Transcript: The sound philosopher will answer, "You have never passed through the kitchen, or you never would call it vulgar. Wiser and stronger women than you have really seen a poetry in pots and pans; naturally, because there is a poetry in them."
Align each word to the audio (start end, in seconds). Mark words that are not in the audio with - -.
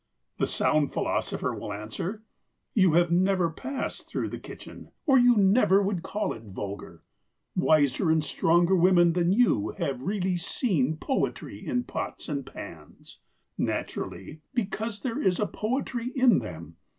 The 0.39 0.47
sound 0.47 0.93
philosopher 0.93 1.53
will 1.53 1.71
answer, 1.71 2.23
"You 2.73 2.93
have 2.93 3.11
never 3.11 3.51
passed 3.51 4.07
through 4.09 4.29
the 4.29 4.39
kitchen, 4.39 4.89
or 5.05 5.19
you 5.19 5.37
never 5.37 5.79
would 5.79 6.01
call 6.01 6.33
it 6.33 6.41
vulgar. 6.41 7.03
Wiser 7.55 8.09
and 8.09 8.23
stronger 8.23 8.75
women 8.75 9.13
than 9.13 9.31
you 9.31 9.75
have 9.77 10.01
really 10.01 10.37
seen 10.37 10.93
a 10.93 10.95
poetry 10.95 11.59
in 11.63 11.83
pots 11.83 12.27
and 12.27 12.43
pans; 12.47 13.19
naturally, 13.59 14.41
because 14.55 15.01
there 15.01 15.21
is 15.21 15.39
a 15.39 15.45
poetry 15.45 16.07
in 16.15 16.39
them." 16.39 16.77